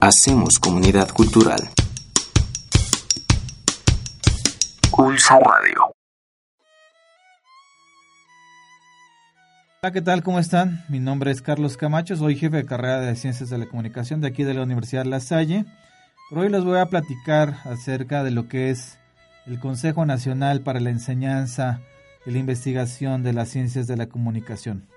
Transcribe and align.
Hacemos 0.00 0.58
comunidad 0.58 1.08
cultural. 1.10 1.60
Pulso 4.90 5.34
Radio. 5.38 5.92
Hola, 9.82 9.92
¿qué 9.92 10.02
tal? 10.02 10.22
¿Cómo 10.22 10.38
están? 10.38 10.84
Mi 10.88 11.00
nombre 11.00 11.30
es 11.30 11.42
Carlos 11.42 11.76
Camacho, 11.76 12.16
soy 12.16 12.36
jefe 12.36 12.56
de 12.56 12.66
carrera 12.66 13.00
de 13.00 13.16
Ciencias 13.16 13.50
de 13.50 13.58
la 13.58 13.66
Comunicación 13.66 14.20
de 14.20 14.28
aquí 14.28 14.44
de 14.44 14.54
la 14.54 14.62
Universidad 14.62 15.04
La 15.04 15.20
Salle. 15.20 15.64
Por 16.28 16.40
hoy 16.40 16.48
les 16.48 16.64
voy 16.64 16.78
a 16.78 16.86
platicar 16.86 17.58
acerca 17.64 18.24
de 18.24 18.32
lo 18.32 18.48
que 18.48 18.70
es 18.70 18.98
el 19.46 19.60
Consejo 19.60 20.04
Nacional 20.04 20.60
para 20.60 20.80
la 20.80 20.90
Enseñanza 20.90 21.80
y 22.26 22.32
la 22.32 22.38
Investigación 22.38 23.22
de 23.22 23.32
las 23.32 23.48
Ciencias 23.48 23.86
de 23.86 23.96
la 23.96 24.08
Comunicación. 24.08 24.88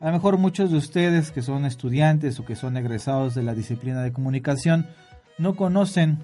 A 0.00 0.06
lo 0.06 0.12
mejor 0.12 0.38
muchos 0.38 0.70
de 0.70 0.76
ustedes 0.76 1.30
que 1.30 1.42
son 1.42 1.64
estudiantes 1.64 2.38
o 2.38 2.44
que 2.44 2.56
son 2.56 2.76
egresados 2.76 3.34
de 3.34 3.42
la 3.42 3.54
disciplina 3.54 4.02
de 4.02 4.12
comunicación 4.12 4.86
no 5.38 5.56
conocen 5.56 6.18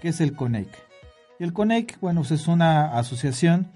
qué 0.00 0.08
es 0.08 0.20
el 0.20 0.34
CONEIC. 0.34 0.68
Y 1.38 1.44
el 1.44 1.52
CONEIC, 1.52 2.00
bueno, 2.00 2.20
pues 2.20 2.32
es 2.32 2.48
una 2.48 2.96
asociación 2.98 3.70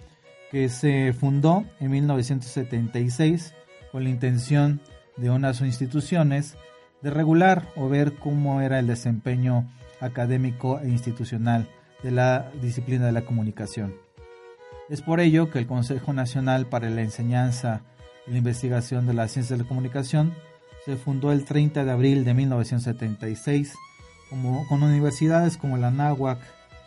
que 0.51 0.69
se 0.69 1.13
fundó 1.13 1.65
en 1.81 1.91
1976 1.91 3.55
con 3.93 4.05
la 4.05 4.11
intención 4.11 4.81
de 5.17 5.31
unas 5.31 5.61
instituciones 5.61 6.57
de 7.03 7.11
regular 7.11 7.69
o 7.77 7.89
ver 7.89 8.15
cómo 8.15 8.61
era 8.61 8.79
el 8.79 8.87
desempeño 8.87 9.69
académico 10.01 10.81
e 10.81 10.89
institucional 10.89 11.69
de 12.03 12.11
la 12.11 12.51
disciplina 12.61 13.07
de 13.07 13.13
la 13.13 13.23
comunicación. 13.23 13.95
Es 14.89 15.03
por 15.03 15.21
ello 15.21 15.51
que 15.51 15.59
el 15.59 15.67
Consejo 15.67 16.13
Nacional 16.13 16.67
para 16.67 16.91
la 16.91 17.03
Enseñanza 17.03 17.83
la 18.27 18.39
investigación 18.39 19.07
de 19.07 19.15
la 19.15 19.29
ciencia 19.29 19.57
de 19.57 19.63
la 19.63 19.69
comunicación 19.69 20.35
se 20.85 20.97
fundó 20.97 21.33
el 21.33 21.45
30 21.45 21.85
de 21.85 21.91
abril 21.91 22.25
de 22.25 22.35
1976 22.35 23.75
como, 24.31 24.67
con 24.69 24.83
universidades 24.83 25.57
como 25.57 25.77
la 25.77 25.91
NAHUAC, 25.91 26.39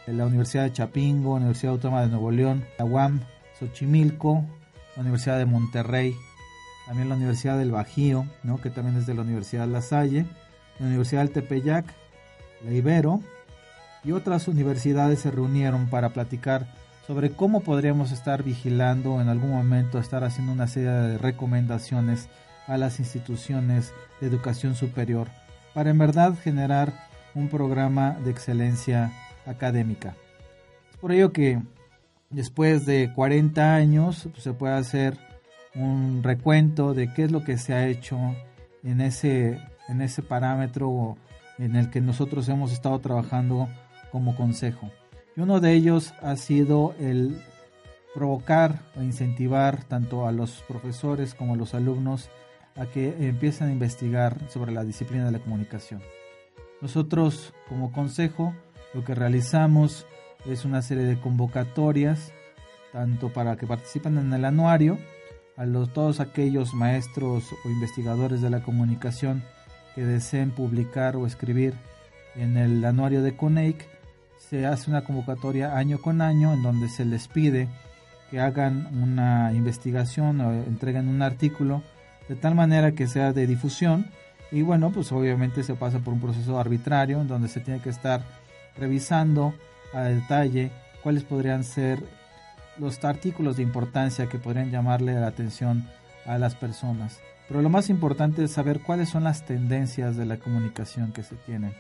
la 0.08 0.26
Universidad 0.26 0.64
de 0.64 0.74
Chapingo, 0.74 1.36
Universidad 1.36 1.74
Autónoma 1.74 2.02
de 2.02 2.08
Nuevo 2.08 2.32
León, 2.32 2.66
la 2.78 2.86
UAM, 2.86 3.22
Xochimilco, 3.60 4.46
la 4.96 5.02
Universidad 5.02 5.38
de 5.38 5.46
Monterrey, 5.46 6.16
también 6.88 7.10
la 7.10 7.16
Universidad 7.16 7.58
del 7.58 7.72
Bajío, 7.72 8.26
¿no? 8.44 8.60
que 8.60 8.70
también 8.70 8.98
es 8.98 9.06
de 9.06 9.14
la 9.14 9.22
Universidad 9.22 9.68
La 9.68 9.82
Salle, 9.82 10.26
la 10.80 10.88
Universidad 10.88 11.22
del 11.22 11.32
Tepeyac, 11.32 11.86
la 12.64 12.72
Ibero 12.72 13.22
y 14.04 14.12
otras 14.12 14.48
universidades 14.48 15.20
se 15.20 15.32
reunieron 15.32 15.90
para 15.90 16.10
platicar 16.10 16.68
sobre 17.10 17.32
cómo 17.32 17.62
podríamos 17.62 18.12
estar 18.12 18.44
vigilando 18.44 19.20
en 19.20 19.30
algún 19.30 19.50
momento, 19.50 19.98
estar 19.98 20.24
haciendo 20.24 20.54
una 20.54 20.68
serie 20.68 20.92
de 20.92 21.18
recomendaciones 21.18 22.30
a 22.68 22.78
las 22.78 23.00
instituciones 23.00 23.96
de 24.22 24.28
educación 24.28 24.76
superior 24.76 25.28
para 25.74 25.90
en 25.90 25.98
verdad 25.98 26.36
generar 26.38 26.94
un 27.34 27.50
programa 27.50 28.16
de 28.24 28.30
excelencia 28.30 29.12
académica. 29.48 30.16
Es 30.92 30.98
por 30.98 31.12
ello 31.12 31.34
que 31.34 31.60
después 32.30 32.86
de 32.86 33.12
40 33.16 33.74
años 33.74 34.30
pues, 34.32 34.44
se 34.44 34.54
puede 34.54 34.76
hacer 34.76 35.18
un 35.74 36.22
recuento 36.22 36.94
de 36.94 37.12
qué 37.12 37.24
es 37.24 37.32
lo 37.32 37.44
que 37.44 37.58
se 37.58 37.74
ha 37.74 37.88
hecho 37.88 38.20
en 38.84 39.02
ese, 39.02 39.60
en 39.88 40.04
ese 40.04 40.22
parámetro 40.22 41.18
en 41.58 41.76
el 41.76 41.90
que 41.90 42.02
nosotros 42.02 42.48
hemos 42.50 42.72
estado 42.72 43.00
trabajando 43.00 43.68
como 44.12 44.36
consejo. 44.36 44.92
Y 45.40 45.42
uno 45.42 45.62
de 45.62 45.72
ellos 45.72 46.14
ha 46.22 46.36
sido 46.36 46.96
el 47.00 47.42
provocar 48.14 48.82
o 48.98 49.02
incentivar 49.02 49.86
tanto 49.86 50.28
a 50.28 50.34
los 50.34 50.64
profesores 50.68 51.34
como 51.34 51.54
a 51.54 51.56
los 51.56 51.74
alumnos 51.74 52.30
a 52.76 52.88
que 52.88 53.16
empiecen 53.26 53.70
a 53.70 53.72
investigar 53.72 54.38
sobre 54.50 54.74
la 54.74 54.84
disciplina 54.84 55.24
de 55.24 55.32
la 55.32 55.40
comunicación. 55.40 56.02
Nosotros 56.82 57.54
como 57.70 57.94
consejo 57.94 58.54
lo 58.94 59.06
que 59.06 59.16
realizamos 59.16 60.06
es 60.46 60.66
una 60.66 60.82
serie 60.82 61.06
de 61.06 61.22
convocatorias 61.22 62.34
tanto 62.92 63.32
para 63.32 63.56
que 63.56 63.66
participen 63.66 64.18
en 64.18 64.34
el 64.34 64.44
anuario 64.44 64.98
a 65.56 65.66
todos 65.94 66.20
aquellos 66.20 66.74
maestros 66.74 67.46
o 67.64 67.70
investigadores 67.70 68.42
de 68.42 68.50
la 68.50 68.62
comunicación 68.62 69.42
que 69.96 70.04
deseen 70.04 70.52
publicar 70.52 71.16
o 71.16 71.26
escribir 71.26 71.76
en 72.36 72.58
el 72.58 72.84
anuario 72.84 73.22
de 73.22 73.38
CONEIC 73.38 73.99
se 74.40 74.66
hace 74.66 74.90
una 74.90 75.04
convocatoria 75.04 75.78
año 75.78 76.00
con 76.00 76.22
año 76.22 76.54
en 76.54 76.64
donde 76.64 76.90
se 76.90 77.06
les 77.06 77.28
pide 77.28 77.68
que 78.32 78.40
hagan 78.40 78.88
una 79.02 79.52
investigación 79.54 80.42
o 80.42 80.52
entreguen 80.54 81.08
un 81.08 81.22
artículo 81.22 81.84
de 82.28 82.36
tal 82.36 82.56
manera 82.56 82.94
que 82.94 83.08
sea 83.08 83.34
de 83.34 83.48
difusión. 83.48 84.08
Y 84.52 84.62
bueno 84.62 84.92
pues 84.92 85.12
obviamente 85.12 85.64
se 85.64 85.76
pasa 85.76 86.00
por 86.00 86.14
un 86.14 86.22
proceso 86.22 86.60
arbitrario 86.60 87.22
en 87.22 87.28
donde 87.28 87.48
se 87.48 87.60
tiene 87.60 87.82
que 87.82 87.90
estar 87.90 88.24
revisando 88.78 89.54
a 89.94 90.04
detalle 90.04 90.72
cuáles 91.04 91.24
podrían 91.24 91.64
ser 91.64 92.02
los 92.78 93.04
artículos 93.04 93.58
de 93.58 93.64
importancia 93.64 94.28
que 94.28 94.40
podrían 94.40 94.72
llamarle 94.72 95.14
la 95.14 95.28
atención 95.28 95.88
a 96.26 96.38
las 96.38 96.56
personas. 96.56 97.20
Pero 97.48 97.62
lo 97.62 97.70
más 97.70 97.90
importante 97.90 98.44
es 98.44 98.52
saber 98.52 98.80
cuáles 98.80 99.10
son 99.10 99.24
las 99.24 99.46
tendencias 99.46 100.16
de 100.16 100.26
la 100.26 100.38
comunicación 100.38 101.12
que 101.12 101.24
se 101.24 101.36
tienen. 101.36 101.74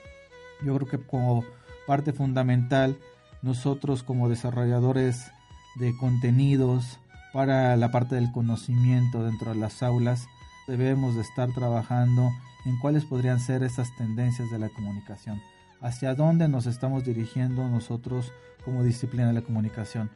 Yo 0.63 0.75
creo 0.75 0.87
que 0.87 0.97
como 0.97 1.45
parte 1.89 2.13
fundamental 2.13 2.99
nosotros 3.41 4.03
como 4.03 4.29
desarrolladores 4.29 5.31
de 5.77 5.97
contenidos 5.97 6.99
para 7.33 7.75
la 7.77 7.89
parte 7.89 8.13
del 8.13 8.31
conocimiento 8.31 9.23
dentro 9.23 9.49
de 9.49 9.59
las 9.59 9.81
aulas 9.81 10.27
debemos 10.67 11.15
de 11.15 11.21
estar 11.21 11.51
trabajando 11.51 12.29
en 12.65 12.77
cuáles 12.77 13.05
podrían 13.05 13.39
ser 13.39 13.63
esas 13.63 13.89
tendencias 13.97 14.51
de 14.51 14.59
la 14.59 14.69
comunicación, 14.69 15.41
hacia 15.81 16.13
dónde 16.13 16.47
nos 16.47 16.67
estamos 16.67 17.05
dirigiendo 17.05 17.67
nosotros 17.67 18.33
como 18.63 18.83
disciplina 18.83 19.25
de 19.25 19.33
la 19.33 19.41
comunicación. 19.41 20.11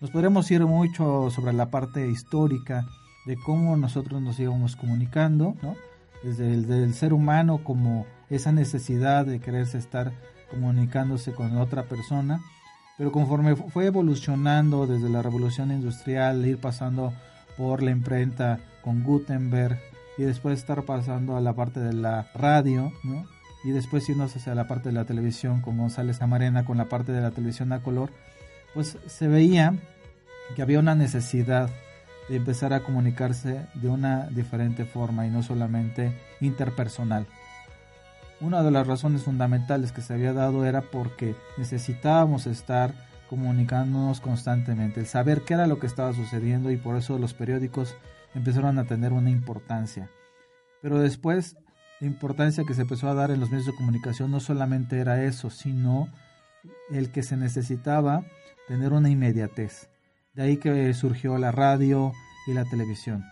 Nos 0.00 0.12
podremos 0.12 0.48
ir 0.52 0.64
mucho 0.64 1.28
sobre 1.30 1.54
la 1.54 1.72
parte 1.72 2.08
histórica 2.08 2.86
de 3.26 3.36
cómo 3.36 3.76
nosotros 3.76 4.22
nos 4.22 4.38
íbamos 4.38 4.76
comunicando, 4.76 5.56
desde 6.22 6.54
el 6.54 6.94
ser 6.94 7.12
humano 7.12 7.64
como 7.64 8.06
esa 8.30 8.52
necesidad 8.52 9.26
de 9.26 9.40
quererse 9.40 9.78
estar 9.78 10.12
comunicándose 10.50 11.32
con 11.32 11.56
otra 11.58 11.84
persona, 11.84 12.40
pero 12.98 13.12
conforme 13.12 13.56
fue 13.56 13.86
evolucionando 13.86 14.86
desde 14.86 15.08
la 15.08 15.22
revolución 15.22 15.70
industrial, 15.70 16.46
ir 16.46 16.58
pasando 16.58 17.12
por 17.56 17.82
la 17.82 17.90
imprenta 17.90 18.58
con 18.82 19.02
Gutenberg 19.02 19.78
y 20.18 20.22
después 20.22 20.58
estar 20.58 20.82
pasando 20.84 21.36
a 21.36 21.40
la 21.40 21.52
parte 21.54 21.80
de 21.80 21.92
la 21.92 22.28
radio, 22.34 22.92
y 23.66 23.70
después 23.70 24.08
irnos 24.08 24.36
hacia 24.36 24.54
la 24.54 24.68
parte 24.68 24.90
de 24.90 24.94
la 24.94 25.06
televisión 25.06 25.60
con 25.60 25.76
González 25.76 26.22
Amarena, 26.22 26.64
con 26.64 26.76
la 26.76 26.84
parte 26.84 27.10
de 27.10 27.20
la 27.20 27.32
televisión 27.32 27.72
a 27.72 27.82
color, 27.82 28.10
pues 28.74 28.96
se 29.06 29.26
veía 29.26 29.74
que 30.54 30.62
había 30.62 30.78
una 30.78 30.94
necesidad 30.94 31.68
de 32.28 32.36
empezar 32.36 32.72
a 32.72 32.84
comunicarse 32.84 33.66
de 33.74 33.88
una 33.88 34.28
diferente 34.28 34.84
forma 34.84 35.26
y 35.26 35.30
no 35.30 35.42
solamente 35.42 36.12
interpersonal. 36.40 37.26
Una 38.40 38.62
de 38.62 38.70
las 38.70 38.86
razones 38.86 39.22
fundamentales 39.22 39.92
que 39.92 40.02
se 40.02 40.12
había 40.12 40.34
dado 40.34 40.66
era 40.66 40.82
porque 40.82 41.34
necesitábamos 41.56 42.46
estar 42.46 42.92
comunicándonos 43.30 44.20
constantemente, 44.20 45.00
el 45.00 45.06
saber 45.06 45.42
qué 45.42 45.54
era 45.54 45.66
lo 45.66 45.78
que 45.78 45.86
estaba 45.86 46.12
sucediendo 46.12 46.70
y 46.70 46.76
por 46.76 46.96
eso 46.96 47.18
los 47.18 47.34
periódicos 47.34 47.96
empezaron 48.34 48.78
a 48.78 48.84
tener 48.84 49.12
una 49.12 49.30
importancia. 49.30 50.10
Pero 50.82 50.98
después 50.98 51.56
la 51.98 52.06
importancia 52.06 52.64
que 52.64 52.74
se 52.74 52.82
empezó 52.82 53.08
a 53.08 53.14
dar 53.14 53.30
en 53.30 53.40
los 53.40 53.50
medios 53.50 53.66
de 53.66 53.74
comunicación 53.74 54.30
no 54.30 54.40
solamente 54.40 54.98
era 54.98 55.24
eso, 55.24 55.48
sino 55.48 56.08
el 56.90 57.10
que 57.10 57.22
se 57.22 57.38
necesitaba 57.38 58.22
tener 58.68 58.92
una 58.92 59.08
inmediatez. 59.08 59.88
De 60.34 60.42
ahí 60.42 60.58
que 60.58 60.92
surgió 60.92 61.38
la 61.38 61.52
radio 61.52 62.12
y 62.46 62.52
la 62.52 62.64
televisión. 62.64 63.24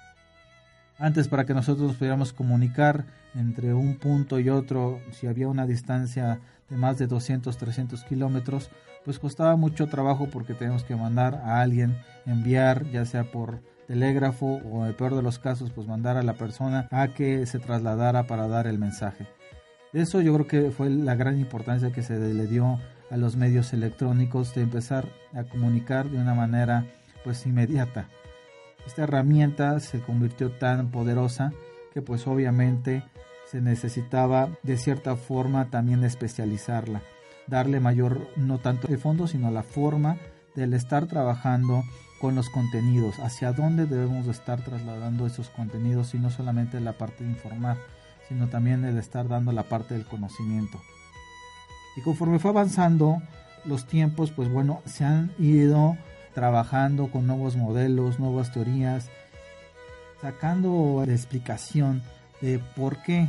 Antes 0.98 1.28
para 1.28 1.44
que 1.44 1.54
nosotros 1.54 1.96
pudiéramos 1.96 2.32
comunicar 2.32 3.04
entre 3.34 3.74
un 3.74 3.96
punto 3.96 4.38
y 4.38 4.48
otro, 4.48 5.00
si 5.10 5.26
había 5.26 5.48
una 5.48 5.66
distancia 5.66 6.40
de 6.70 6.76
más 6.76 6.98
de 6.98 7.06
200, 7.06 7.56
300 7.56 8.04
kilómetros, 8.04 8.70
pues 9.04 9.18
costaba 9.18 9.56
mucho 9.56 9.88
trabajo 9.88 10.28
porque 10.30 10.54
teníamos 10.54 10.84
que 10.84 10.96
mandar 10.96 11.34
a 11.44 11.60
alguien, 11.60 11.98
enviar, 12.26 12.88
ya 12.90 13.04
sea 13.04 13.30
por 13.30 13.60
telégrafo 13.86 14.60
o 14.64 14.82
en 14.82 14.88
el 14.88 14.94
peor 14.94 15.14
de 15.14 15.22
los 15.22 15.38
casos, 15.38 15.70
pues 15.70 15.86
mandar 15.86 16.16
a 16.16 16.22
la 16.22 16.34
persona 16.34 16.88
a 16.90 17.08
que 17.08 17.44
se 17.46 17.58
trasladara 17.58 18.26
para 18.26 18.48
dar 18.48 18.66
el 18.66 18.78
mensaje. 18.78 19.26
Eso 19.92 20.20
yo 20.20 20.32
creo 20.34 20.46
que 20.46 20.70
fue 20.70 20.90
la 20.90 21.16
gran 21.16 21.38
importancia 21.38 21.92
que 21.92 22.02
se 22.02 22.18
le 22.18 22.46
dio 22.46 22.80
a 23.10 23.16
los 23.16 23.36
medios 23.36 23.72
electrónicos 23.72 24.54
de 24.54 24.62
empezar 24.62 25.08
a 25.34 25.44
comunicar 25.44 26.08
de 26.08 26.18
una 26.18 26.34
manera 26.34 26.86
pues 27.24 27.46
inmediata. 27.46 28.08
Esta 28.86 29.04
herramienta 29.04 29.80
se 29.80 30.00
convirtió 30.00 30.52
tan 30.52 30.90
poderosa 30.90 31.52
que 31.92 32.02
pues 32.02 32.26
obviamente 32.26 33.04
se 33.50 33.60
necesitaba 33.60 34.48
de 34.62 34.76
cierta 34.76 35.16
forma 35.16 35.70
también 35.70 36.04
especializarla, 36.04 37.02
darle 37.46 37.80
mayor 37.80 38.28
no 38.36 38.58
tanto 38.58 38.88
el 38.88 38.98
fondo 38.98 39.26
sino 39.26 39.50
la 39.50 39.62
forma 39.62 40.18
del 40.54 40.74
estar 40.74 41.06
trabajando 41.06 41.82
con 42.20 42.34
los 42.34 42.48
contenidos, 42.48 43.18
hacia 43.18 43.52
dónde 43.52 43.86
debemos 43.86 44.26
de 44.26 44.32
estar 44.32 44.62
trasladando 44.62 45.26
esos 45.26 45.50
contenidos 45.50 46.14
y 46.14 46.18
no 46.18 46.30
solamente 46.30 46.80
la 46.80 46.94
parte 46.94 47.24
de 47.24 47.30
informar, 47.30 47.76
sino 48.28 48.48
también 48.48 48.84
el 48.84 48.96
estar 48.98 49.28
dando 49.28 49.52
la 49.52 49.64
parte 49.64 49.94
del 49.94 50.06
conocimiento. 50.06 50.80
Y 51.96 52.00
conforme 52.00 52.38
fue 52.38 52.50
avanzando 52.50 53.20
los 53.64 53.86
tiempos, 53.86 54.30
pues 54.30 54.50
bueno, 54.50 54.80
se 54.86 55.04
han 55.04 55.32
ido 55.38 55.96
trabajando 56.34 57.08
con 57.08 57.26
nuevos 57.26 57.56
modelos, 57.56 58.18
nuevas 58.18 58.52
teorías, 58.52 59.08
sacando 60.20 61.02
la 61.06 61.12
explicación 61.12 62.02
de 62.40 62.60
por 62.76 63.02
qué, 63.02 63.28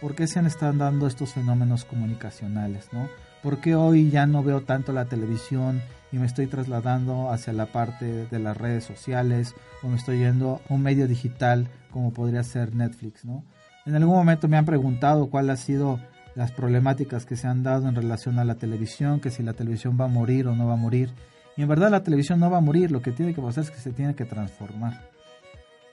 por 0.00 0.14
qué 0.14 0.26
se 0.26 0.38
han 0.38 0.46
estado 0.46 0.72
dando 0.72 1.06
estos 1.06 1.32
fenómenos 1.32 1.84
comunicacionales, 1.84 2.88
¿no? 2.92 3.08
¿Por 3.42 3.58
qué 3.60 3.74
hoy 3.74 4.10
ya 4.10 4.26
no 4.26 4.42
veo 4.42 4.62
tanto 4.62 4.92
la 4.92 5.04
televisión 5.04 5.82
y 6.12 6.16
me 6.16 6.26
estoy 6.26 6.46
trasladando 6.46 7.30
hacia 7.30 7.52
la 7.52 7.66
parte 7.66 8.26
de 8.26 8.38
las 8.38 8.56
redes 8.56 8.84
sociales 8.84 9.54
o 9.82 9.88
me 9.88 9.96
estoy 9.96 10.18
yendo 10.18 10.62
a 10.68 10.72
un 10.72 10.82
medio 10.82 11.06
digital 11.08 11.68
como 11.90 12.12
podría 12.12 12.42
ser 12.42 12.74
Netflix, 12.74 13.24
¿no? 13.24 13.44
En 13.84 13.94
algún 13.94 14.14
momento 14.14 14.48
me 14.48 14.56
han 14.56 14.64
preguntado 14.64 15.28
cuál 15.28 15.50
ha 15.50 15.56
sido 15.56 16.00
las 16.34 16.52
problemáticas 16.52 17.26
que 17.26 17.36
se 17.36 17.46
han 17.46 17.62
dado 17.62 17.88
en 17.88 17.94
relación 17.94 18.38
a 18.38 18.44
la 18.44 18.54
televisión, 18.54 19.20
que 19.20 19.30
si 19.30 19.42
la 19.42 19.52
televisión 19.52 19.98
va 20.00 20.06
a 20.06 20.08
morir 20.08 20.46
o 20.48 20.56
no 20.56 20.66
va 20.66 20.74
a 20.74 20.76
morir. 20.76 21.10
Y 21.56 21.62
en 21.62 21.68
verdad 21.68 21.90
la 21.90 22.02
televisión 22.02 22.40
no 22.40 22.50
va 22.50 22.58
a 22.58 22.60
morir, 22.60 22.90
lo 22.90 23.02
que 23.02 23.12
tiene 23.12 23.34
que 23.34 23.42
pasar 23.42 23.64
es 23.64 23.70
que 23.70 23.78
se 23.78 23.92
tiene 23.92 24.14
que 24.14 24.24
transformar. 24.24 25.08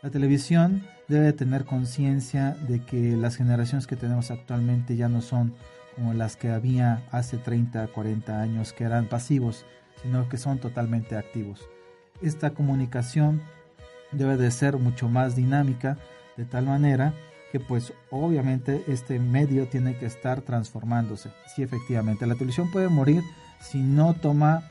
La 0.01 0.09
televisión 0.09 0.83
debe 1.07 1.31
tener 1.33 1.65
conciencia 1.65 2.55
de 2.67 2.83
que 2.83 3.15
las 3.15 3.35
generaciones 3.35 3.85
que 3.85 3.95
tenemos 3.95 4.31
actualmente 4.31 4.95
ya 4.95 5.07
no 5.07 5.21
son 5.21 5.53
como 5.95 6.13
las 6.13 6.35
que 6.35 6.49
había 6.49 7.03
hace 7.11 7.37
30, 7.37 7.87
40 7.87 8.41
años, 8.41 8.73
que 8.73 8.85
eran 8.85 9.07
pasivos, 9.07 9.65
sino 10.01 10.27
que 10.29 10.37
son 10.37 10.57
totalmente 10.57 11.17
activos. 11.17 11.69
Esta 12.21 12.51
comunicación 12.51 13.41
debe 14.11 14.37
de 14.37 14.49
ser 14.49 14.77
mucho 14.77 15.07
más 15.09 15.35
dinámica, 15.35 15.97
de 16.37 16.45
tal 16.45 16.65
manera 16.65 17.13
que 17.51 17.59
pues 17.59 17.93
obviamente 18.09 18.83
este 18.87 19.19
medio 19.19 19.67
tiene 19.67 19.97
que 19.97 20.05
estar 20.05 20.41
transformándose. 20.41 21.29
Sí, 21.53 21.61
efectivamente, 21.61 22.25
la 22.25 22.35
televisión 22.35 22.71
puede 22.71 22.87
morir 22.87 23.21
si 23.59 23.79
no 23.79 24.13
toma 24.13 24.63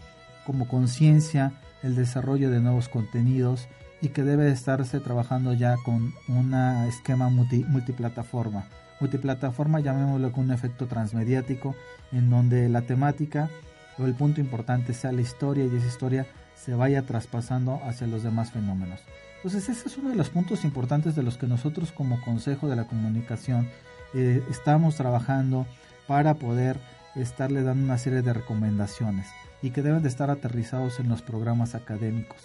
como 0.50 0.66
conciencia 0.66 1.52
el 1.84 1.94
desarrollo 1.94 2.50
de 2.50 2.58
nuevos 2.58 2.88
contenidos 2.88 3.68
y 4.00 4.08
que 4.08 4.24
debe 4.24 4.50
estarse 4.50 4.98
trabajando 4.98 5.54
ya 5.54 5.76
con 5.84 6.12
un 6.26 6.54
esquema 6.88 7.28
multiplataforma. 7.28 8.64
Multiplataforma 8.98 9.78
llamémoslo 9.78 10.32
con 10.32 10.46
un 10.46 10.50
efecto 10.50 10.88
transmediático 10.88 11.76
en 12.10 12.30
donde 12.30 12.68
la 12.68 12.82
temática 12.82 13.48
o 13.96 14.06
el 14.06 14.14
punto 14.14 14.40
importante 14.40 14.92
sea 14.92 15.12
la 15.12 15.20
historia 15.20 15.66
y 15.66 15.76
esa 15.76 15.86
historia 15.86 16.26
se 16.56 16.74
vaya 16.74 17.02
traspasando 17.02 17.80
hacia 17.84 18.08
los 18.08 18.24
demás 18.24 18.50
fenómenos. 18.50 18.98
Entonces 19.36 19.68
ese 19.68 19.86
es 19.86 19.96
uno 19.98 20.10
de 20.10 20.16
los 20.16 20.30
puntos 20.30 20.64
importantes 20.64 21.14
de 21.14 21.22
los 21.22 21.36
que 21.36 21.46
nosotros 21.46 21.92
como 21.92 22.20
Consejo 22.22 22.68
de 22.68 22.74
la 22.74 22.88
Comunicación 22.88 23.68
eh, 24.14 24.42
estamos 24.50 24.96
trabajando 24.96 25.64
para 26.08 26.34
poder 26.34 26.76
estarle 27.14 27.62
dando 27.62 27.84
una 27.84 27.98
serie 27.98 28.22
de 28.22 28.32
recomendaciones 28.32 29.28
y 29.62 29.70
que 29.70 29.82
deben 29.82 30.02
de 30.02 30.08
estar 30.08 30.30
aterrizados 30.30 31.00
en 31.00 31.08
los 31.08 31.22
programas 31.22 31.74
académicos. 31.74 32.42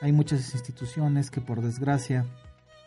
Hay 0.00 0.12
muchas 0.12 0.54
instituciones 0.54 1.30
que 1.30 1.40
por 1.40 1.60
desgracia 1.60 2.24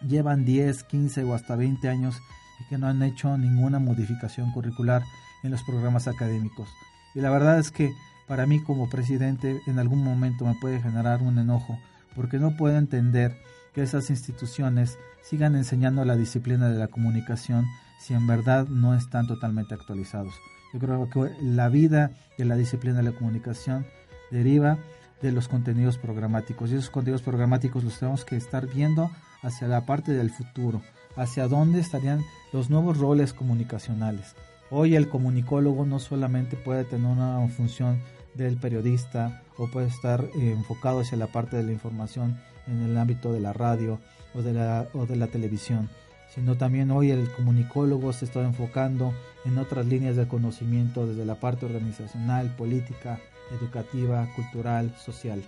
llevan 0.07 0.45
10, 0.45 0.83
15 0.83 1.23
o 1.23 1.33
hasta 1.33 1.55
20 1.55 1.87
años 1.89 2.19
y 2.59 2.69
que 2.69 2.77
no 2.77 2.87
han 2.87 3.01
hecho 3.03 3.37
ninguna 3.37 3.79
modificación 3.79 4.51
curricular 4.51 5.03
en 5.43 5.51
los 5.51 5.63
programas 5.63 6.07
académicos. 6.07 6.67
Y 7.15 7.21
la 7.21 7.29
verdad 7.29 7.59
es 7.59 7.71
que 7.71 7.93
para 8.27 8.45
mí 8.45 8.61
como 8.61 8.89
presidente 8.89 9.61
en 9.67 9.79
algún 9.79 10.03
momento 10.03 10.45
me 10.45 10.55
puede 10.55 10.81
generar 10.81 11.21
un 11.21 11.37
enojo 11.37 11.77
porque 12.15 12.39
no 12.39 12.55
puedo 12.55 12.77
entender 12.77 13.35
que 13.73 13.83
esas 13.83 14.09
instituciones 14.09 14.97
sigan 15.21 15.55
enseñando 15.55 16.05
la 16.05 16.15
disciplina 16.15 16.69
de 16.69 16.77
la 16.77 16.87
comunicación 16.87 17.65
si 17.99 18.13
en 18.13 18.27
verdad 18.27 18.67
no 18.67 18.95
están 18.95 19.27
totalmente 19.27 19.73
actualizados. 19.73 20.33
Yo 20.73 20.79
creo 20.79 21.09
que 21.09 21.31
la 21.41 21.69
vida 21.69 22.11
de 22.37 22.45
la 22.45 22.55
disciplina 22.55 22.97
de 22.97 23.03
la 23.03 23.11
comunicación 23.11 23.85
deriva 24.31 24.79
de 25.21 25.31
los 25.31 25.47
contenidos 25.47 25.97
programáticos 25.97 26.71
y 26.71 26.75
esos 26.75 26.89
contenidos 26.89 27.21
programáticos 27.21 27.83
los 27.83 27.99
tenemos 27.99 28.25
que 28.25 28.35
estar 28.35 28.67
viendo 28.67 29.11
hacia 29.43 29.67
la 29.67 29.85
parte 29.85 30.11
del 30.11 30.31
futuro, 30.31 30.81
hacia 31.15 31.47
dónde 31.47 31.79
estarían 31.79 32.21
los 32.51 32.69
nuevos 32.69 32.97
roles 32.97 33.33
comunicacionales. 33.33 34.35
Hoy 34.71 34.95
el 34.95 35.07
comunicólogo 35.07 35.85
no 35.85 35.99
solamente 35.99 36.57
puede 36.57 36.83
tener 36.83 37.05
una 37.05 37.47
función 37.49 38.01
del 38.33 38.57
periodista 38.57 39.43
o 39.57 39.67
puede 39.67 39.87
estar 39.87 40.25
eh, 40.35 40.51
enfocado 40.51 41.01
hacia 41.01 41.17
la 41.17 41.27
parte 41.27 41.55
de 41.55 41.63
la 41.63 41.71
información 41.71 42.39
en 42.65 42.81
el 42.81 42.97
ámbito 42.97 43.31
de 43.31 43.39
la 43.39 43.53
radio 43.53 43.99
o 44.33 44.41
de 44.41 44.53
la, 44.53 44.87
o 44.93 45.05
de 45.05 45.15
la 45.15 45.27
televisión, 45.27 45.89
sino 46.33 46.55
también 46.55 46.89
hoy 46.91 47.11
el 47.11 47.29
comunicólogo 47.29 48.11
se 48.11 48.25
está 48.25 48.41
enfocando 48.41 49.13
en 49.45 49.57
otras 49.57 49.85
líneas 49.85 50.15
de 50.15 50.27
conocimiento 50.27 51.05
desde 51.05 51.25
la 51.25 51.35
parte 51.35 51.65
organizacional, 51.65 52.55
política, 52.55 53.19
educativa, 53.51 54.27
cultural, 54.35 54.93
social. 54.97 55.43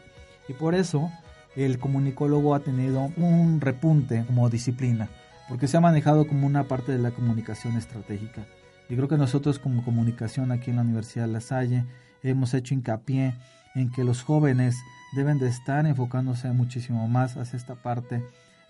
Y 0.47 0.53
por 0.53 0.75
eso 0.75 1.09
el 1.55 1.79
comunicólogo 1.79 2.53
ha 2.53 2.59
tenido 2.59 3.09
un 3.17 3.61
repunte 3.61 4.25
como 4.27 4.49
disciplina, 4.49 5.09
porque 5.49 5.67
se 5.67 5.77
ha 5.77 5.81
manejado 5.81 6.27
como 6.27 6.45
una 6.45 6.65
parte 6.65 6.91
de 6.91 6.99
la 6.99 7.11
comunicación 7.11 7.77
estratégica. 7.77 8.45
Y 8.87 8.95
creo 8.95 9.07
que 9.07 9.17
nosotros 9.17 9.57
como 9.57 9.83
comunicación 9.83 10.51
aquí 10.51 10.69
en 10.69 10.75
la 10.75 10.83
Universidad 10.83 11.25
de 11.25 11.33
La 11.33 11.41
Salle 11.41 11.85
hemos 12.21 12.53
hecho 12.53 12.75
hincapié 12.75 13.33
en 13.73 13.91
que 13.91 14.03
los 14.03 14.21
jóvenes 14.21 14.75
deben 15.15 15.39
de 15.39 15.47
estar 15.47 15.85
enfocándose 15.87 16.51
muchísimo 16.51 17.07
más 17.07 17.37
hacia 17.37 17.57
esta 17.57 17.75
parte 17.75 18.23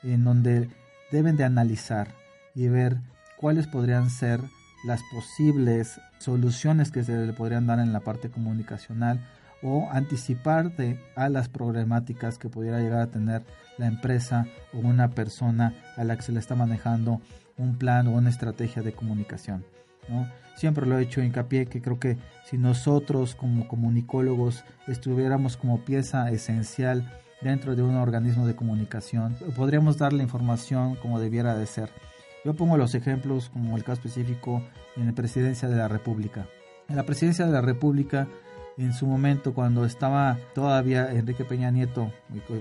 en 0.04 0.24
donde 0.24 0.70
deben 1.12 1.38
de 1.38 1.44
analizar 1.44 2.14
y 2.54 2.68
ver 2.68 2.98
cuáles 3.38 3.68
podrían 3.68 4.10
ser 4.10 4.42
las 4.86 5.02
posibles 5.12 6.00
soluciones 6.20 6.92
que 6.92 7.04
se 7.04 7.16
le 7.18 7.34
podrían 7.34 7.68
dar 7.68 7.80
en 7.80 7.94
la 7.94 8.02
parte 8.02 8.30
comunicacional 8.30 9.20
o 9.62 9.90
anticiparte 9.92 11.00
a 11.16 11.30
las 11.30 11.50
problemáticas 11.50 12.38
que 12.38 12.50
pudiera 12.50 12.80
llegar 12.80 13.02
a 13.02 13.12
tener 13.12 13.44
la 13.78 13.88
empresa 13.88 14.46
o 14.74 14.78
una 14.80 15.10
persona 15.10 15.74
a 15.98 16.04
la 16.04 16.16
que 16.16 16.22
se 16.22 16.32
le 16.32 16.40
está 16.40 16.56
manejando 16.56 17.22
un 17.58 17.78
plan 17.78 18.08
o 18.08 18.12
una 18.12 18.30
estrategia 18.30 18.84
de 18.84 18.94
comunicación. 18.94 19.66
Siempre 20.56 20.86
lo 20.86 20.98
he 20.98 21.04
hecho 21.04 21.22
hincapié 21.22 21.66
que 21.66 21.82
creo 21.82 22.00
que 22.00 22.18
si 22.46 22.58
nosotros 22.58 23.36
como 23.36 23.68
comunicólogos 23.68 24.64
estuviéramos 24.88 25.58
como 25.58 25.84
pieza 25.84 26.30
esencial 26.30 27.12
dentro 27.46 27.76
de 27.76 27.84
un 27.84 27.96
organismo 27.96 28.48
de 28.48 28.56
comunicación, 28.56 29.38
podríamos 29.56 30.00
dar 30.00 30.14
la 30.14 30.24
información 30.24 30.96
como 30.96 31.20
debiera 31.20 31.56
de 31.56 31.68
ser. 31.68 31.92
Yo 32.44 32.56
pongo 32.56 32.76
los 32.76 32.96
ejemplos 32.96 33.50
como 33.50 33.78
el 33.78 33.84
caso 33.84 34.02
específico 34.02 34.64
en 34.96 35.06
la 35.06 35.12
presidencia 35.12 35.70
de 35.70 35.76
la 35.76 35.88
República. 35.88 36.48
En 36.90 36.96
la 36.96 37.04
presidencia 37.04 37.46
de 37.46 37.52
la 37.52 37.62
República, 37.62 38.28
en 38.80 38.94
su 38.94 39.06
momento, 39.06 39.54
cuando 39.54 39.86
estaba 39.86 40.40
todavía 40.56 41.12
Enrique 41.12 41.46
Peña 41.46 41.70
Nieto, 41.70 42.12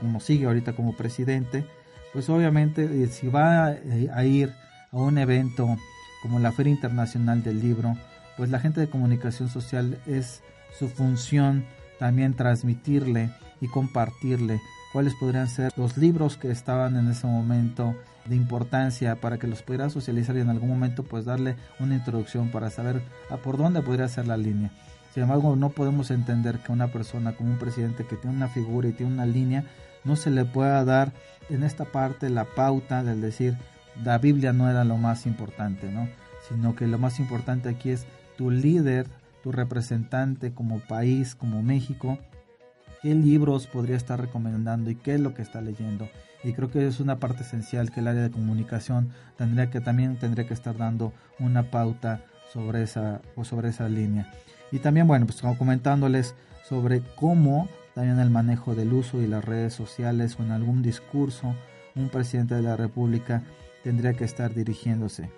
como 0.01 0.21
sigue 0.21 0.45
ahorita 0.45 0.77
como 0.77 0.95
presidente, 0.95 1.65
pues 2.13 2.29
obviamente 2.29 2.85
eh, 2.85 3.07
si 3.07 3.29
va 3.29 3.69
a 3.69 4.25
ir 4.25 4.53
a 4.93 4.99
un 4.99 5.17
evento 5.17 5.79
como 6.21 6.41
la 6.41 6.53
Feria 6.53 6.75
Internacional 6.75 7.43
del 7.43 7.59
Libro, 7.61 7.97
pues 8.37 8.51
la 8.51 8.61
gente 8.61 8.83
de 8.83 8.89
comunicación 8.89 9.49
social 9.49 9.99
es 10.07 10.43
su 10.79 10.89
función 10.89 11.65
también 11.99 12.35
transmitirle 12.35 13.31
y 13.65 13.69
compartirle 13.69 14.61
cuáles 14.93 15.15
podrían 15.15 15.49
ser 15.49 15.73
los 15.77 15.97
libros 15.97 16.37
que 16.37 16.51
estaban 16.51 16.97
en 16.97 17.09
ese 17.09 17.27
momento 17.27 17.97
de 18.27 18.37
importancia 18.37 19.17
para 19.17 19.39
que 19.39 19.47
los 19.47 19.63
pudiera 19.63 19.89
socializar 19.89 20.37
y 20.37 20.41
en 20.41 20.51
algún 20.51 20.69
momento 20.69 21.03
pues 21.03 21.25
darle 21.25 21.57
una 21.81 21.95
introducción 21.95 22.51
para 22.51 22.71
saber 22.71 23.03
a 23.31 23.39
por 23.39 23.57
dónde 23.57 23.81
podría 23.81 24.07
ser 24.09 24.27
la 24.27 24.37
línea. 24.37 24.71
Sin 25.15 25.23
embargo, 25.23 25.57
no 25.57 25.71
podemos 25.71 26.11
entender 26.11 26.59
que 26.59 26.73
una 26.73 26.89
persona 26.89 27.37
como 27.37 27.53
un 27.53 27.59
presidente 27.59 28.05
que 28.05 28.17
tiene 28.17 28.37
una 28.37 28.49
figura 28.49 28.89
y 28.89 28.93
tiene 28.93 29.13
una 29.13 29.27
línea, 29.27 29.65
no 30.05 30.17
se 30.17 30.31
le 30.31 30.45
pueda 30.45 30.85
dar 30.85 31.13
en 31.49 31.63
esta 31.63 31.87
parte 31.87 32.29
la 32.29 32.45
pauta 32.45 33.03
del 33.03 33.21
decir, 33.21 33.57
la 34.05 34.19
Biblia 34.19 34.53
no 34.53 34.69
era 34.69 34.85
lo 34.85 34.99
más 34.99 35.25
importante, 35.25 35.91
¿no? 35.91 36.09
Sino 36.49 36.77
que 36.77 36.87
lo 36.87 36.99
más 36.99 37.19
importante 37.19 37.69
aquí 37.69 37.91
es 37.91 38.07
tu 38.37 38.51
líder, 38.51 39.07
tu 39.43 39.53
representante 39.53 40.53
como 40.53 40.81
país, 40.81 41.35
como 41.35 41.63
México, 41.63 42.19
qué 43.05 43.15
libros 43.15 43.67
podría 43.67 43.99
estar 43.99 44.19
recomendando 44.19 44.89
y 44.91 44.95
qué 44.95 45.17
es 45.17 45.21
lo 45.21 45.35
que 45.35 45.43
está 45.43 45.61
leyendo. 45.61 46.09
Y 46.43 46.55
creo 46.55 46.71
que 46.71 46.87
es 46.87 47.01
una 47.01 47.21
parte 47.21 47.43
esencial 47.43 47.91
que 47.91 48.01
el 48.01 48.09
área 48.09 48.23
de 48.23 48.31
comunicación 48.31 49.11
tendría 49.37 49.69
que 49.69 49.83
también 49.83 50.17
tendría 50.17 50.47
que 50.49 50.55
estar 50.55 50.79
dando 50.79 51.13
una 51.39 51.71
pauta 51.71 52.25
sobre 52.51 52.83
esa, 52.83 53.21
o 53.37 53.45
sobre 53.45 53.69
esa 53.69 53.91
línea. 53.91 54.33
Y 54.73 54.79
también, 54.79 55.07
bueno, 55.07 55.27
pues 55.27 55.43
comentándoles 55.59 56.35
sobre 56.67 57.03
cómo 57.15 57.69
también 57.95 58.19
el 58.21 58.31
manejo 58.31 58.75
del 58.75 58.95
uso 58.95 59.21
y 59.21 59.27
las 59.27 59.45
redes 59.45 59.75
sociales 59.75 60.37
o 60.41 60.43
en 60.43 60.53
algún 60.53 60.83
discurso 60.83 61.55
un 61.95 62.09
presidente 62.09 62.55
de 62.55 62.63
la 62.63 62.75
República 62.75 63.43
tendría 63.83 64.15
que 64.15 64.25
estar 64.25 64.55
dirigiéndose. 64.55 65.31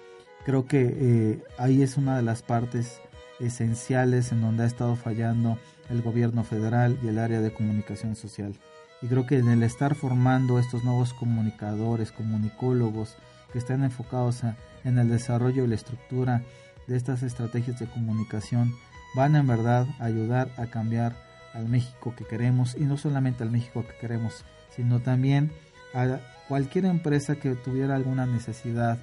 Creo 0.44 0.66
que 0.66 0.96
eh, 0.96 1.42
ahí 1.58 1.82
es 1.82 1.96
una 1.96 2.16
de 2.16 2.22
las 2.22 2.42
partes 2.42 3.00
esenciales 3.40 4.30
en 4.30 4.40
donde 4.40 4.62
ha 4.62 4.66
estado 4.66 4.94
fallando 4.94 5.58
el 5.90 6.02
gobierno 6.02 6.44
federal 6.44 6.98
y 7.02 7.08
el 7.08 7.18
área 7.18 7.40
de 7.40 7.52
comunicación 7.52 8.16
social. 8.16 8.54
Y 9.02 9.08
creo 9.08 9.26
que 9.26 9.38
en 9.38 9.48
el 9.48 9.62
estar 9.62 9.94
formando 9.94 10.58
estos 10.58 10.84
nuevos 10.84 11.12
comunicadores, 11.12 12.12
comunicólogos, 12.12 13.16
que 13.52 13.58
están 13.58 13.84
enfocados 13.84 14.42
en 14.84 14.98
el 14.98 15.08
desarrollo 15.08 15.64
y 15.64 15.68
la 15.68 15.74
estructura 15.74 16.42
de 16.86 16.96
estas 16.96 17.22
estrategias 17.22 17.78
de 17.78 17.86
comunicación, 17.86 18.74
van 19.14 19.36
en 19.36 19.46
verdad 19.46 19.86
a 19.98 20.04
ayudar 20.04 20.50
a 20.56 20.66
cambiar 20.66 21.14
al 21.54 21.68
México 21.68 22.14
que 22.16 22.24
queremos 22.24 22.76
y 22.76 22.84
no 22.84 22.96
solamente 22.96 23.42
al 23.42 23.50
México 23.50 23.84
que 23.86 23.96
queremos, 23.98 24.44
sino 24.74 25.00
también 25.00 25.50
a 25.94 26.18
cualquier 26.48 26.84
empresa 26.84 27.36
que 27.36 27.54
tuviera 27.54 27.96
alguna 27.96 28.26
necesidad 28.26 28.98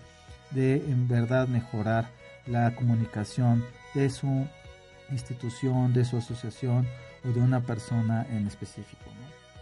de 0.52 0.76
en 0.76 1.08
verdad 1.08 1.48
mejorar 1.48 2.10
la 2.46 2.76
comunicación 2.76 3.64
de 3.96 4.10
su 4.10 4.48
institución, 5.12 5.94
de 5.94 6.06
su 6.06 6.18
asociación 6.18 6.88
o 7.24 7.30
de 7.30 7.40
una 7.40 7.62
persona 7.62 8.26
en 8.30 8.48
específico. 8.48 9.04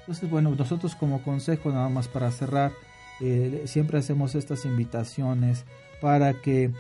Entonces, 0.02 0.30
bueno, 0.30 0.54
nosotros 0.56 0.96
como 0.96 1.22
consejo, 1.24 1.72
nada 1.72 1.90
más 1.90 2.08
para 2.08 2.32
cerrar, 2.32 2.72
eh, 3.20 3.64
siempre 3.66 4.00
hacemos 4.00 4.36
estas 4.36 4.66
invitaciones 4.66 5.66
para 6.02 6.34
que 6.34 6.72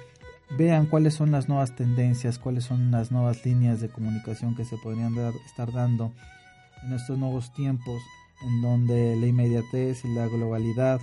vean 0.58 0.86
cuáles 0.86 1.13
son 1.13 1.32
las 1.32 1.48
nuevas 1.48 1.75
tendencias, 1.75 2.39
cuáles 2.39 2.65
son 2.65 2.91
las 2.91 3.12
nuevas 3.12 3.46
líneas 3.46 3.80
de 3.80 3.89
comunicación 3.89 4.56
que 4.56 4.65
se 4.65 4.77
podrían 4.77 5.15
estar 5.46 5.72
dando 5.72 6.12
en 6.84 6.94
estos 6.94 7.18
nuevos 7.18 7.53
tiempos 7.53 8.01
en 8.41 8.62
donde 8.62 9.15
la 9.15 9.27
inmediatez 9.27 10.03
y 10.03 10.13
la 10.13 10.25
globalidad 10.27 11.00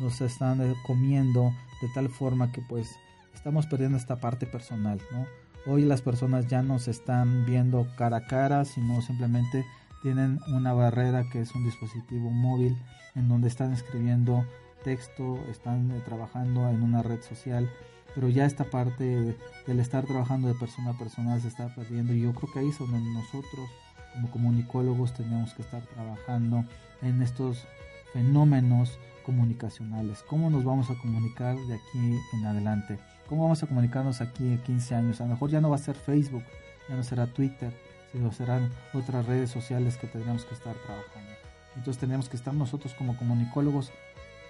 nos 0.00 0.20
están 0.20 0.74
comiendo 0.84 1.52
de 1.80 1.88
tal 1.94 2.08
forma 2.08 2.50
que 2.50 2.60
pues 2.60 2.96
estamos 3.34 3.66
perdiendo 3.66 3.96
esta 3.96 4.16
parte 4.16 4.46
personal, 4.46 5.00
¿no? 5.12 5.26
Hoy 5.64 5.82
las 5.82 6.02
personas 6.02 6.48
ya 6.48 6.62
no 6.62 6.80
se 6.80 6.90
están 6.90 7.46
viendo 7.46 7.86
cara 7.96 8.18
a 8.18 8.26
cara, 8.26 8.64
sino 8.64 9.00
simplemente 9.00 9.64
tienen 10.02 10.40
una 10.48 10.72
barrera 10.72 11.28
que 11.30 11.40
es 11.40 11.54
un 11.54 11.64
dispositivo 11.64 12.30
móvil 12.30 12.76
en 13.14 13.28
donde 13.28 13.46
están 13.46 13.72
escribiendo 13.72 14.44
texto, 14.82 15.38
están 15.48 15.92
eh, 15.92 16.02
trabajando 16.04 16.68
en 16.68 16.82
una 16.82 17.02
red 17.02 17.20
social, 17.22 17.70
pero 18.12 18.28
ya 18.28 18.44
esta 18.44 18.64
parte 18.64 19.36
del 19.66 19.80
estar 19.80 20.04
trabajando 20.04 20.48
de 20.48 20.54
persona 20.54 20.90
a 20.90 20.98
persona 20.98 21.38
se 21.38 21.46
está 21.46 21.72
perdiendo 21.74 22.12
y 22.12 22.22
yo 22.22 22.34
creo 22.34 22.52
que 22.52 22.58
ahí 22.58 22.68
es 22.68 22.78
donde 22.78 22.98
nosotros 22.98 23.70
como 24.14 24.30
comunicólogos 24.30 25.14
tenemos 25.14 25.54
que 25.54 25.62
estar 25.62 25.82
trabajando 25.86 26.64
en 27.02 27.22
estos 27.22 27.64
fenómenos 28.12 28.98
comunicacionales. 29.24 30.22
¿Cómo 30.28 30.50
nos 30.50 30.64
vamos 30.64 30.90
a 30.90 30.98
comunicar 30.98 31.56
de 31.56 31.74
aquí 31.74 32.18
en 32.32 32.44
adelante? 32.44 32.98
¿Cómo 33.32 33.44
vamos 33.44 33.62
a 33.62 33.66
comunicarnos 33.66 34.20
aquí 34.20 34.44
en 34.44 34.58
15 34.58 34.94
años? 34.94 35.20
A 35.22 35.24
lo 35.24 35.30
mejor 35.30 35.48
ya 35.48 35.62
no 35.62 35.70
va 35.70 35.76
a 35.76 35.78
ser 35.78 35.96
Facebook, 35.96 36.42
ya 36.86 36.96
no 36.96 37.02
será 37.02 37.26
Twitter, 37.26 37.72
sino 38.12 38.30
serán 38.30 38.70
otras 38.92 39.24
redes 39.24 39.48
sociales 39.48 39.96
que 39.96 40.06
tendremos 40.06 40.44
que 40.44 40.52
estar 40.52 40.74
trabajando. 40.74 41.30
Entonces 41.74 41.98
tenemos 41.98 42.28
que 42.28 42.36
estar 42.36 42.52
nosotros 42.52 42.92
como 42.92 43.16
comunicólogos 43.16 43.90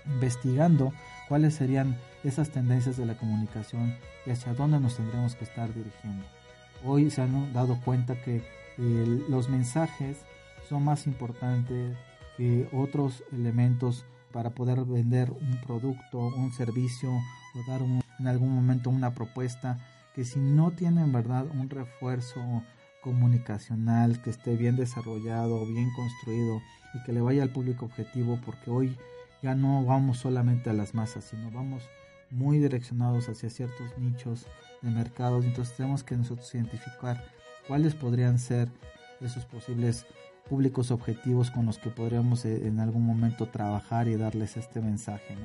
investigando 0.04 0.92
cuáles 1.28 1.54
serían 1.54 1.96
esas 2.24 2.50
tendencias 2.50 2.96
de 2.96 3.06
la 3.06 3.14
comunicación 3.14 3.94
y 4.26 4.30
hacia 4.30 4.52
dónde 4.52 4.80
nos 4.80 4.96
tendremos 4.96 5.36
que 5.36 5.44
estar 5.44 5.72
dirigiendo. 5.72 6.24
Hoy 6.84 7.08
se 7.12 7.22
han 7.22 7.52
dado 7.52 7.78
cuenta 7.84 8.20
que 8.20 8.42
los 9.28 9.48
mensajes 9.48 10.16
son 10.68 10.82
más 10.82 11.06
importantes 11.06 11.96
que 12.36 12.68
otros 12.72 13.22
elementos 13.30 14.04
para 14.32 14.50
poder 14.50 14.84
vender 14.84 15.30
un 15.30 15.60
producto, 15.60 16.18
un 16.18 16.52
servicio 16.52 17.12
o 17.12 17.70
dar 17.70 17.80
en 18.18 18.26
algún 18.26 18.50
momento 18.50 18.90
una 18.90 19.14
propuesta 19.14 19.78
que 20.14 20.24
si 20.24 20.38
no 20.38 20.72
tiene 20.72 21.02
en 21.02 21.12
verdad 21.12 21.46
un 21.52 21.70
refuerzo 21.70 22.62
comunicacional 23.02 24.22
que 24.22 24.30
esté 24.30 24.56
bien 24.56 24.76
desarrollado, 24.76 25.66
bien 25.66 25.90
construido 25.94 26.60
y 26.94 27.02
que 27.04 27.12
le 27.12 27.20
vaya 27.20 27.42
al 27.42 27.50
público 27.50 27.86
objetivo 27.86 28.38
porque 28.44 28.70
hoy 28.70 28.96
ya 29.42 29.54
no 29.54 29.84
vamos 29.84 30.18
solamente 30.18 30.70
a 30.70 30.72
las 30.72 30.94
masas, 30.94 31.24
sino 31.24 31.50
vamos 31.50 31.82
muy 32.30 32.58
direccionados 32.58 33.28
hacia 33.28 33.50
ciertos 33.50 33.98
nichos 33.98 34.46
de 34.80 34.90
mercados, 34.90 35.44
entonces 35.44 35.76
tenemos 35.76 36.02
que 36.02 36.16
nosotros 36.16 36.54
identificar 36.54 37.24
cuáles 37.66 37.94
podrían 37.94 38.38
ser 38.38 38.68
esos 39.20 39.44
posibles 39.44 40.06
públicos 40.48 40.90
objetivos 40.90 41.50
con 41.50 41.66
los 41.66 41.78
que 41.78 41.90
podríamos 41.90 42.44
eh, 42.44 42.66
en 42.66 42.80
algún 42.80 43.04
momento 43.04 43.46
trabajar 43.46 44.08
y 44.08 44.16
darles 44.16 44.56
este 44.56 44.80
mensaje. 44.80 45.36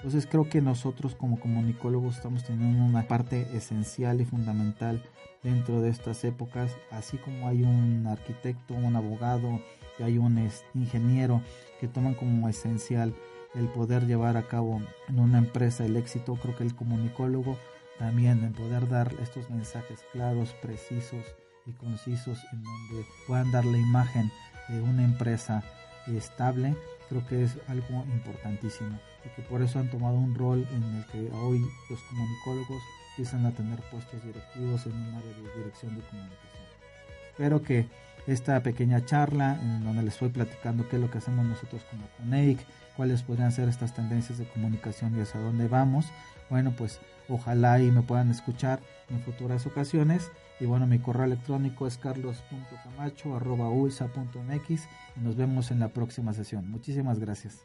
Entonces 0.00 0.26
creo 0.26 0.48
que 0.48 0.62
nosotros 0.62 1.14
como 1.14 1.38
comunicólogos 1.38 2.16
estamos 2.16 2.42
teniendo 2.44 2.82
una 2.82 3.06
parte 3.06 3.54
esencial 3.54 4.22
y 4.22 4.24
fundamental 4.24 5.04
dentro 5.42 5.82
de 5.82 5.90
estas 5.90 6.24
épocas, 6.24 6.74
así 6.90 7.18
como 7.18 7.48
hay 7.48 7.62
un 7.62 8.06
arquitecto, 8.06 8.72
un 8.72 8.96
abogado, 8.96 9.60
y 9.98 10.02
hay 10.02 10.16
un 10.16 10.50
ingeniero 10.72 11.42
que 11.78 11.86
toman 11.86 12.14
como 12.14 12.48
esencial 12.48 13.14
el 13.54 13.68
poder 13.68 14.06
llevar 14.06 14.38
a 14.38 14.48
cabo 14.48 14.80
en 15.08 15.18
una 15.20 15.36
empresa 15.36 15.84
el 15.84 15.96
éxito, 15.96 16.34
creo 16.36 16.56
que 16.56 16.64
el 16.64 16.74
comunicólogo 16.74 17.58
también 17.98 18.42
en 18.42 18.54
poder 18.54 18.88
dar 18.88 19.14
estos 19.20 19.50
mensajes 19.50 20.00
claros, 20.12 20.54
precisos 20.62 21.26
y 21.66 21.72
concisos 21.72 22.38
en 22.52 22.62
donde 22.62 23.06
puedan 23.26 23.52
dar 23.52 23.66
la 23.66 23.76
imagen 23.76 24.30
de 24.68 24.80
una 24.80 25.04
empresa 25.04 25.62
estable, 26.06 26.74
creo 27.10 27.26
que 27.26 27.42
es 27.42 27.58
algo 27.66 28.04
importantísimo 28.14 28.98
y 29.24 29.28
que 29.34 29.42
por 29.42 29.60
eso 29.62 29.80
han 29.80 29.90
tomado 29.90 30.14
un 30.14 30.34
rol 30.34 30.66
en 30.70 30.82
el 30.94 31.04
que 31.06 31.18
hoy 31.34 31.60
los 31.90 32.00
comunicólogos 32.08 32.82
empiezan 33.10 33.44
a 33.46 33.52
tener 33.52 33.80
puestos 33.90 34.22
directivos 34.24 34.86
en 34.86 34.92
un 34.92 35.14
área 35.16 35.32
de 35.34 35.56
dirección 35.58 35.96
de 35.96 36.02
comunicación. 36.02 36.69
Espero 37.40 37.62
que 37.62 37.88
esta 38.26 38.62
pequeña 38.62 39.06
charla 39.06 39.58
en 39.62 39.82
donde 39.82 40.02
les 40.02 40.12
estoy 40.12 40.28
platicando 40.28 40.86
qué 40.86 40.96
es 40.96 41.02
lo 41.02 41.10
que 41.10 41.16
hacemos 41.16 41.46
nosotros 41.46 41.80
como 41.90 42.06
CONEIC, 42.18 42.58
cuáles 42.98 43.22
podrían 43.22 43.50
ser 43.50 43.66
estas 43.70 43.94
tendencias 43.94 44.36
de 44.36 44.44
comunicación 44.44 45.16
y 45.16 45.22
hacia 45.22 45.40
dónde 45.40 45.66
vamos. 45.66 46.04
Bueno, 46.50 46.74
pues 46.76 47.00
ojalá 47.30 47.80
y 47.80 47.90
me 47.90 48.02
puedan 48.02 48.30
escuchar 48.30 48.80
en 49.08 49.22
futuras 49.22 49.64
ocasiones. 49.64 50.30
Y 50.60 50.66
bueno, 50.66 50.86
mi 50.86 50.98
correo 50.98 51.24
electrónico 51.24 51.86
es 51.86 51.96
carlos.camacho.ulsa.mx 51.96 54.88
y 55.16 55.20
nos 55.20 55.36
vemos 55.36 55.70
en 55.70 55.80
la 55.80 55.88
próxima 55.88 56.34
sesión. 56.34 56.70
Muchísimas 56.70 57.20
gracias. 57.20 57.64